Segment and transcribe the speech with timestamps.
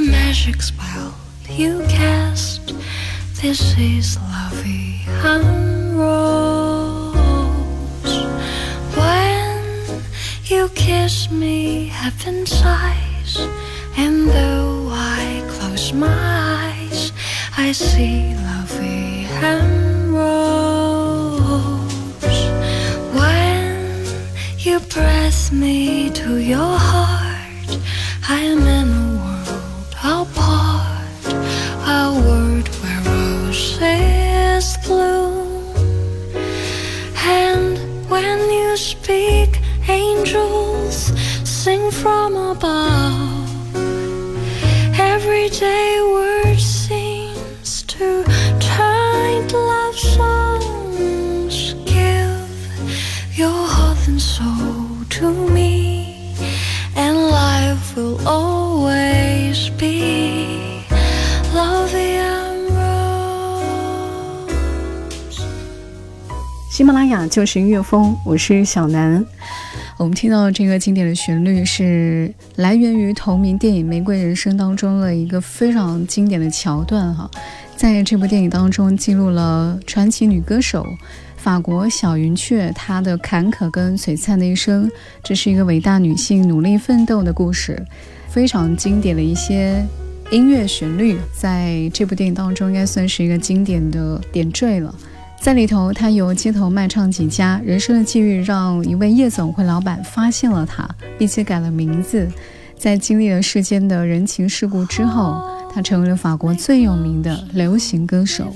[0.00, 1.14] Magic spell
[1.48, 2.74] you cast.
[3.40, 5.66] This is lovey and.
[8.96, 10.02] When
[10.44, 13.38] you kiss me, heaven sighs,
[13.96, 16.18] and though I close my
[16.62, 17.12] eyes,
[17.56, 19.75] I see lovey and
[24.96, 27.05] press me to your heart,
[66.86, 69.26] 马拉雅就是音乐风，我是小南。
[69.96, 77.28] 我们听到这个经典的旋律是来源于同名电影《玫瑰人生》当中的一个非常经典的桥段哈。
[77.74, 80.86] 在这部电影当中，记录了传奇女歌手
[81.36, 84.88] 法国小云雀她的坎坷跟璀璨的一生。
[85.24, 87.84] 这是一个伟大女性努力奋斗的故事，
[88.28, 89.84] 非常经典的一些
[90.30, 94.94] 音乐旋律，在这部电影当中应该算是一个经典的点缀了。
[95.46, 100.84] 在里头，他由街头卖唱起家，人生的际遇让一位夜总会老板发现了他，
[101.16, 102.28] 并且改了名字。
[102.76, 105.40] 在经历了世间的人情世故之后，
[105.72, 108.52] 他成为了法国最有名的流行歌手。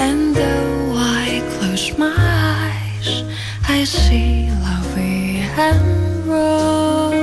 [0.00, 0.77] And though
[1.96, 3.24] my eyes,
[3.68, 7.16] I see lovely and rose.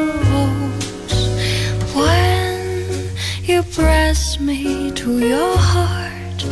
[1.93, 3.09] When
[3.43, 6.45] you press me to your heart,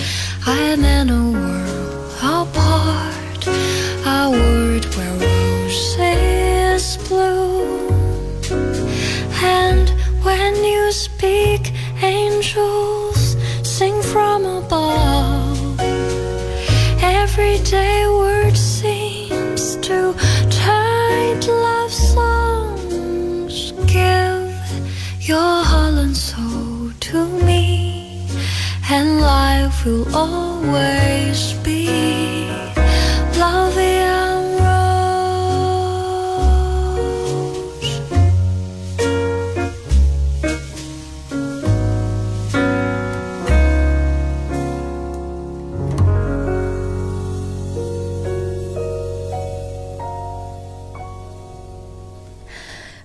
[0.46, 2.73] I am in a world apart,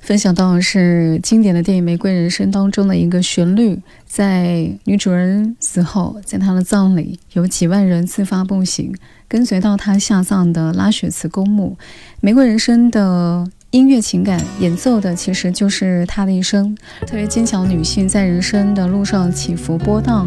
[0.09, 8.91] 分享到是经典的电影《玫瑰人生》当中的一个旋律，在女主人死后，在她的葬礼，有几万人自发步行，
[9.29, 11.77] 跟随到她下葬的拉雪茨公墓。
[12.23, 16.75] 《玫瑰人生》的音乐情感演奏的，其实就是她的一生。
[17.07, 20.27] 特别坚强女性在人生的路上起伏波荡，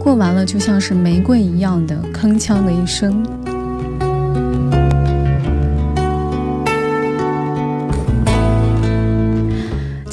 [0.00, 3.22] 过完了就像是玫瑰一样的铿锵的一生。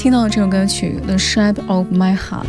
[0.05, 2.45] 听到这首歌曲《The Shape of My Heart》，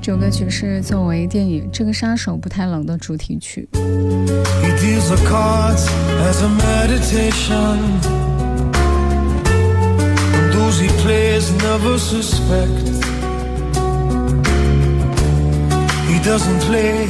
[0.00, 3.68] 这首歌曲是作为电影《这个杀手不太冷》的主题曲。
[3.72, 5.86] He deals the cards
[6.22, 7.78] as a meditation.
[10.32, 13.02] And those he plays never suspect.
[16.08, 17.06] He doesn't play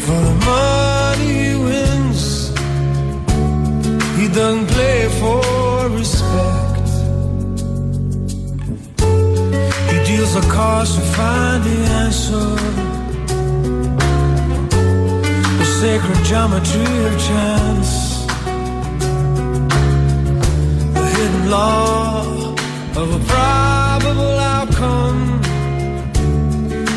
[0.00, 2.50] for the money he wins.
[4.16, 5.42] He doesn't play for
[5.90, 6.57] respect.
[10.19, 12.49] A cost to find the answer.
[15.59, 17.91] The sacred geometry of chance.
[20.93, 22.53] The hidden law
[23.01, 25.41] of a probable outcome.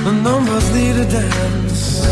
[0.06, 2.04] The numbers lead a dance.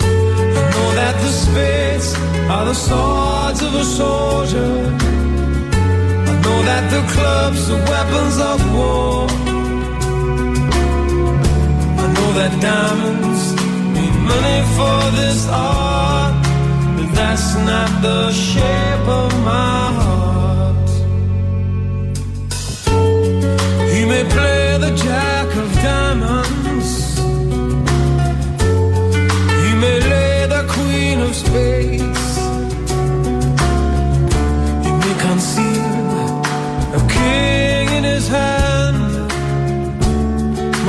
[0.00, 2.08] I know that the spades
[2.50, 5.13] are the swords of a soldier.
[6.54, 9.26] Know that the clubs are weapons of war.
[12.02, 13.42] I know that diamonds
[13.96, 16.34] need money for this art,
[16.96, 20.90] but that's not the shape of my heart.
[23.92, 26.63] He may play the jack of diamonds.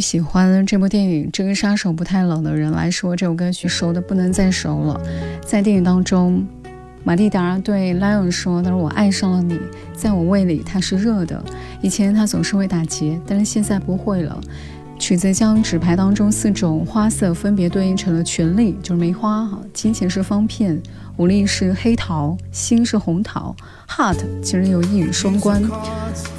[0.00, 5.00] 喜欢这部电影《这个杀手不太冷》的人来说，这首歌曲熟的不能再熟了。
[5.46, 6.46] 在电影当中，
[7.04, 9.58] 马蒂达对莱昂说：“他说我爱上了你，
[9.94, 11.42] 在我胃里它是热的。
[11.80, 14.40] 以前它总是会打结，但是现在不会了。”
[14.98, 20.76] 曲子将纸牌当中四种花色分别对应成了权力，就是梅花哈；金钱是方片，
[21.18, 23.54] 武力是黑桃，心是红桃。
[23.88, 25.60] Heart 其实有一语双关，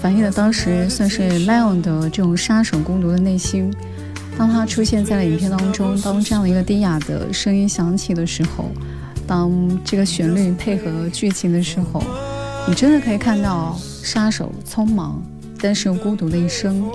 [0.02, 3.74] 反映了当时算是 Leon 的这种杀手孤独的内心。
[4.38, 8.72] 当他出现在了影片当中，当这样的一个低哑的声音响起的时候，
[9.28, 9.52] 当
[9.84, 12.02] 这个旋律配合剧情的时候，
[12.66, 15.22] 你真的可以看到杀手匆忙
[15.62, 16.90] 但是又孤独的一生。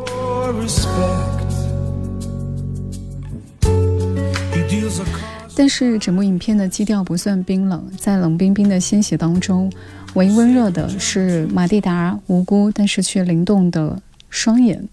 [5.56, 9.72] 但是整部影片的基调不算冰冷，在冷冰冰的鲜血当中，
[10.14, 14.88] 唯一温热的是马蒂达无辜但是却灵动的双眼。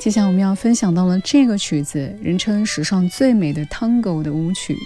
[0.00, 4.74] 接下来我们要分享到了这个曲子，人称史上最美的 Tango 的舞曲《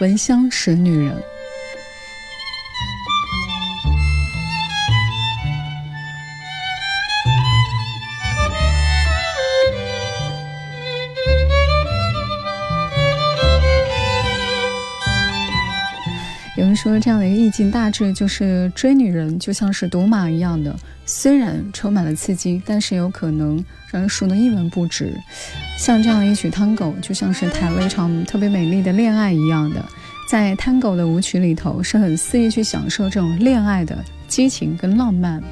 [0.00, 1.14] 闻香识女人》。
[16.76, 23.56] 说这样的一个意境，大致就是追女人就像是赌马一样的，虽然充满了刺激，但是有可能
[23.90, 25.12] 让人输得一文不值。
[25.78, 29.84] 像这样的一曲探戈，就像是谈了一场特别美丽的恋爱一样的，
[30.28, 35.42] 在探戈的舞曲里头，是很肆意去享受这种恋爱的激情跟浪漫。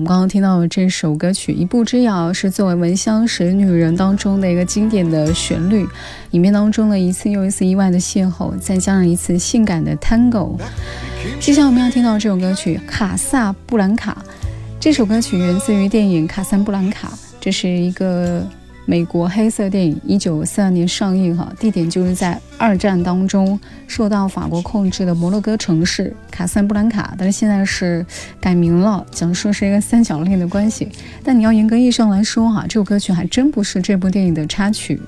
[0.00, 5.86] 我们刚刚听到的这首歌曲《一步之遥》是作为《闻香识女人》当中的一个经典的旋律，
[6.30, 10.58] 里面当中的一次又一次意外的邂逅，再加上一次性感的 Tango。
[11.38, 14.16] 接下来我们要听到这首歌曲《卡萨布兰卡》。
[14.80, 18.42] 这首歌曲源自于电影《卡萨布兰卡》，这是一个。
[18.90, 23.56] 美国黑色电影一九四二年上映，哈，地点就是在二战当中
[23.86, 28.04] 受到法国控制的摩洛哥城市卡萨布兰卡，但是现在是
[28.40, 30.88] 改名了，讲述是一个三角恋的关系。
[31.22, 35.00] 但你要严格意义上来说，哈，这首歌曲还真不是这部电影的插曲。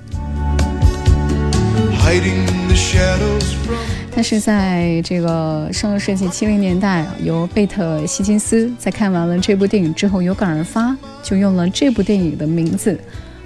[4.15, 12.97] 它是在这个上个世纪七零年代，由贝特希金斯在看完了这部电影之后有感而发，就用了这部电影的名字。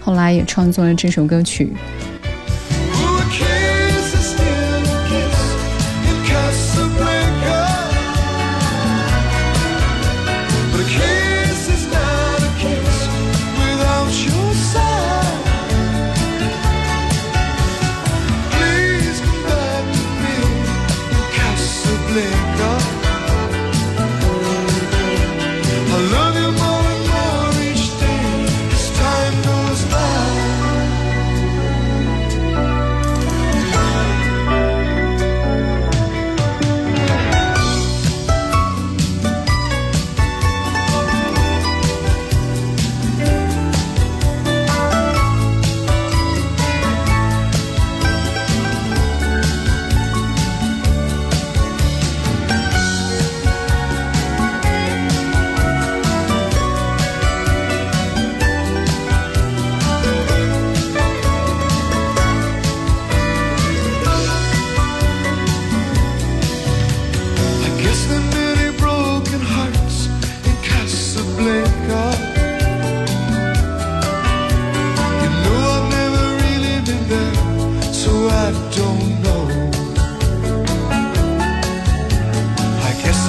[0.06, 1.72] 后来也创作了这首歌曲。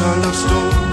[0.08, 0.87] corner stone.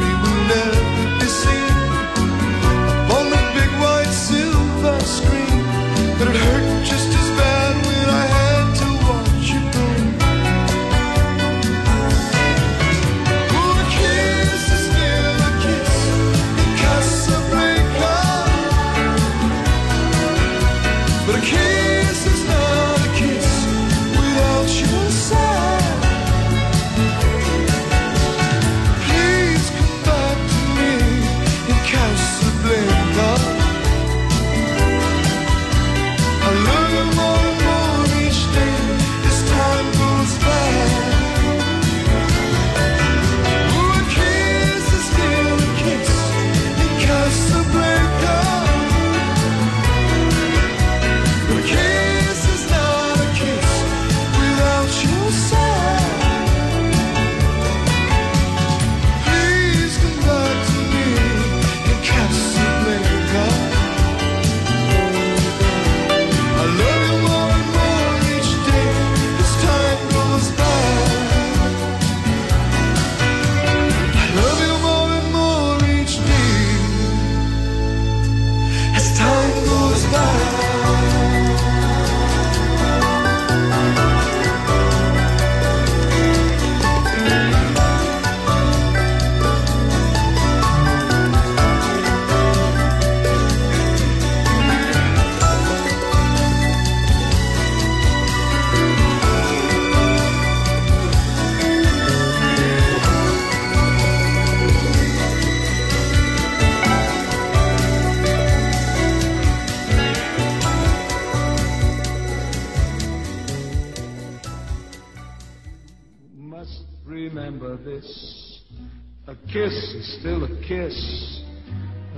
[120.69, 121.41] Kiss.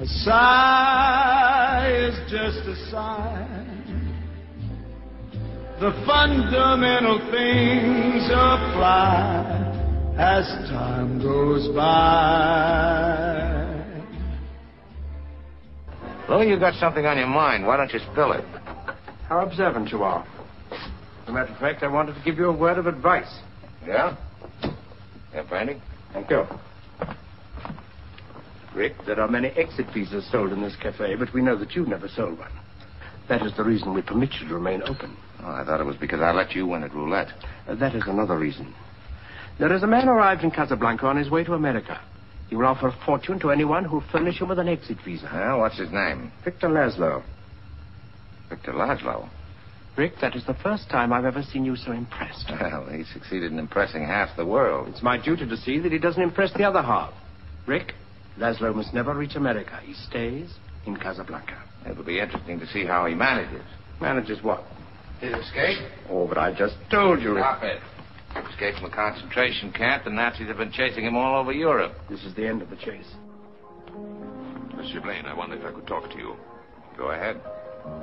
[0.01, 3.67] A sigh is just a sigh.
[5.81, 9.67] The fundamental things apply
[10.19, 13.37] as time goes by.
[16.29, 17.67] Louis, you've got something on your mind.
[17.67, 18.45] Why don't you spill it?
[19.29, 20.27] How observant you are.
[20.73, 23.33] As a matter of fact, I wanted to give you a word of advice.
[23.87, 24.17] Yeah?
[25.35, 25.81] Yeah, Brandy?
[26.13, 26.45] Thank you.
[28.77, 31.89] Rick, there are many exit visas sold in this cafe, but we know that you've
[31.89, 32.53] never sold one.
[33.27, 35.17] That is the reason we permit you to remain open.
[35.41, 37.33] Oh, I thought it was because I let you win at roulette.
[37.67, 38.75] Uh, that is another reason.
[39.59, 41.99] There is a man arrived in Casablanca on his way to America.
[42.49, 45.31] He will offer a fortune to anyone who'll furnish him with an exit visa.
[45.33, 46.31] Well, what's his name?
[46.45, 47.25] Victor Laszlo.
[48.51, 49.29] Victor Laszlo.
[49.97, 52.51] Rick, that is the first time I've ever seen you so impressed.
[52.51, 54.89] Well, he succeeded in impressing half the world.
[54.89, 57.15] It's my duty to see that he doesn't impress the other half.
[57.67, 57.95] Rick,
[58.39, 59.81] Laszlo must never reach America.
[59.83, 60.53] He stays
[60.87, 61.63] in Casablanca.
[61.91, 63.63] It'll be interesting to see how he manages.
[64.01, 64.65] Manages what?
[65.21, 65.79] His escape?
[66.11, 67.45] Oh, but I just told you, Rick.
[67.45, 67.81] Stop it.
[68.53, 70.05] Escaped from a concentration camp.
[70.05, 71.95] The Nazis have been chasing him all over Europe.
[72.11, 73.09] This is the end of the chase.
[74.77, 76.37] Monsieur Blaine, I wonder if I could talk to you.
[76.99, 77.41] Go ahead.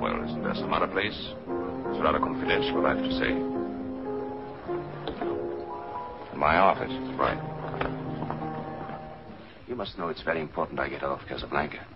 [0.00, 1.14] Well, isn't there some other place?
[1.14, 3.30] It's rather confidential, I have to say.
[6.32, 6.90] In my office.
[7.16, 7.53] Right.
[9.66, 11.86] You must know it's very important I get out of Casablanca.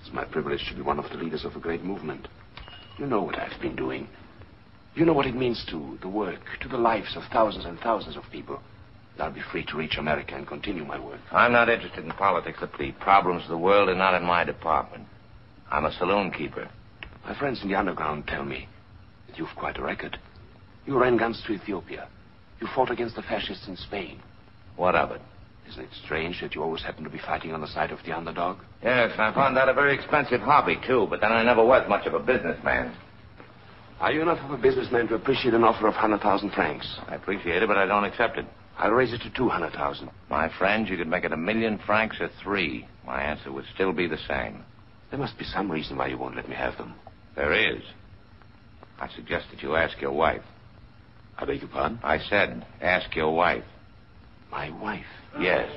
[0.00, 2.28] It's my privilege to be one of the leaders of a great movement.
[2.98, 4.08] You know what I've been doing.
[4.94, 8.16] You know what it means to the work, to the lives of thousands and thousands
[8.16, 8.60] of people.
[9.18, 11.20] I'll be free to reach America and continue my work.
[11.32, 12.58] I'm not interested in politics.
[12.60, 15.06] The problems of the world are not in my department.
[15.70, 16.68] I'm a saloon keeper.
[17.24, 18.68] My friends in the underground tell me
[19.28, 20.18] that you've quite a record.
[20.86, 22.08] You ran guns to Ethiopia.
[22.60, 24.20] You fought against the fascists in Spain.
[24.76, 25.20] What of it?
[25.68, 28.12] Isn't it strange that you always happen to be fighting on the side of the
[28.12, 28.58] underdog?
[28.82, 32.06] Yes, I found that a very expensive hobby, too, but then I never was much
[32.06, 32.94] of a businessman.
[34.00, 36.86] Are you enough of a businessman to appreciate an offer of 100,000 francs?
[37.08, 38.44] I appreciate it, but I don't accept it.
[38.76, 40.10] I'll raise it to 200,000.
[40.28, 42.86] My friend, you could make it a million francs or three.
[43.06, 44.64] My answer would still be the same.
[45.10, 46.94] There must be some reason why you won't let me have them.
[47.36, 47.82] There is.
[49.00, 50.42] I suggest that you ask your wife.
[51.38, 52.00] I beg your pardon?
[52.02, 53.64] I said, ask your wife.
[54.54, 55.04] My wife?
[55.40, 55.68] Yes.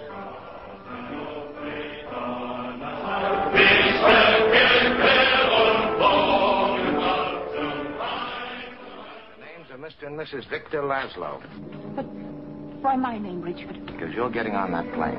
[8.08, 10.06] The names are Mr.
[10.06, 10.48] and Mrs.
[10.48, 11.42] Victor Laszlo.
[11.96, 12.06] But
[12.84, 13.84] why my name, Richard?
[13.88, 15.18] Because you're getting on that plane.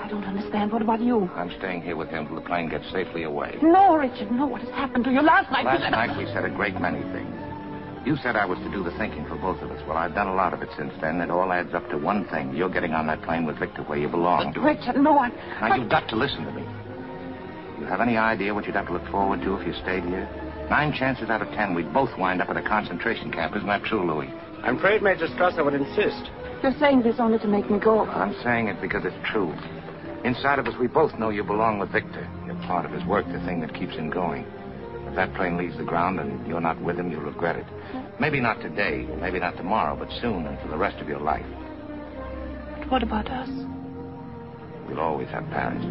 [0.00, 0.72] I don't understand.
[0.72, 1.30] What about you?
[1.36, 3.56] I'm staying here with him till the plane gets safely away.
[3.62, 4.46] No, Richard, no.
[4.46, 5.64] What has happened to you last night?
[5.64, 7.45] Last night we said a great many things.
[8.06, 9.82] You said I was to do the thinking for both of us.
[9.84, 11.20] Well, I've done a lot of it since then.
[11.20, 12.54] It all adds up to one thing.
[12.54, 14.52] You're getting on that plane with Victor where you belong.
[14.54, 15.30] But, Richard, no, I...
[15.60, 16.62] Now, you've got to listen to me.
[17.80, 20.30] You have any idea what you'd have to look forward to if you stayed here?
[20.70, 23.56] Nine chances out of ten, we'd both wind up at a concentration camp.
[23.56, 24.32] Isn't that true, Louis?
[24.62, 26.30] I'm afraid, Major Strasser would insist.
[26.62, 28.06] You're saying this only to make me go.
[28.06, 29.52] I'm saying it because it's true.
[30.24, 32.28] Inside of us, we both know you belong with Victor.
[32.46, 34.46] You're part of his work, the thing that keeps him going.
[35.16, 37.64] If that plane leaves the ground and you're not with him, you'll regret it.
[38.20, 41.46] Maybe not today, maybe not tomorrow, but soon and for the rest of your life.
[42.80, 43.48] But what about us?
[44.86, 45.82] We'll always have Paris.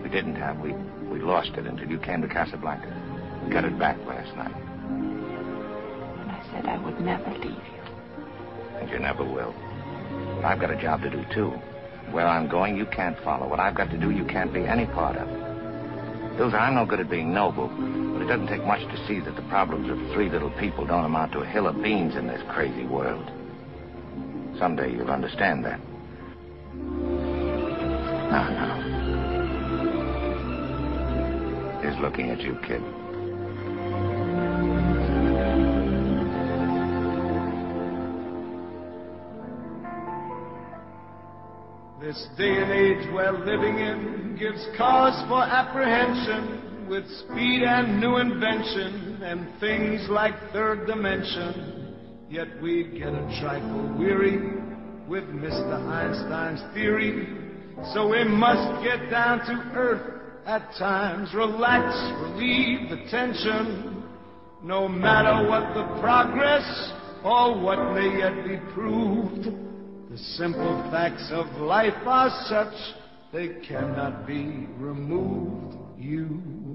[0.00, 0.60] We didn't have.
[0.60, 0.72] We
[1.10, 3.42] we lost it until you came to Casablanca.
[3.44, 4.54] We got it back last night.
[4.54, 8.78] And I said I would never leave you.
[8.78, 9.52] And you never will.
[10.36, 11.50] But I've got a job to do, too.
[12.12, 13.48] Where I'm going, you can't follow.
[13.48, 15.49] What I've got to do, you can't be any part of.
[16.40, 19.36] Ilsa, I'm no good at being noble, but it doesn't take much to see that
[19.36, 22.40] the problems of three little people don't amount to a hill of beans in this
[22.48, 23.30] crazy world.
[24.58, 25.78] Someday you'll understand that.
[28.32, 28.80] Now, now.
[31.82, 32.82] He's looking at you, kid.
[42.10, 48.16] This day and age we're living in gives cause for apprehension with speed and new
[48.16, 51.94] invention and things like third dimension.
[52.28, 54.38] Yet we get a trifle weary
[55.06, 55.86] with Mr.
[55.86, 57.28] Einstein's theory.
[57.94, 64.02] So we must get down to earth at times, relax, relieve the tension.
[64.64, 66.92] No matter what the progress
[67.22, 69.69] or what may yet be proved.
[70.10, 72.74] The simple facts of life are such
[73.32, 75.76] they cannot be removed.
[75.96, 76.26] You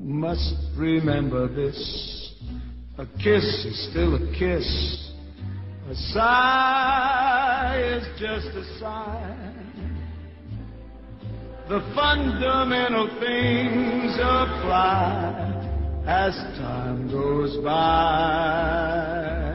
[0.01, 2.33] must remember this.
[2.97, 5.11] A kiss is still a kiss.
[5.89, 9.51] A sigh is just a sigh.
[11.67, 15.51] the fundamental things apply
[16.07, 19.54] as time goes by.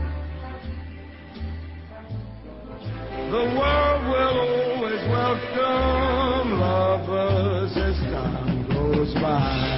[3.31, 9.70] The world will always welcome lovers as time goes by.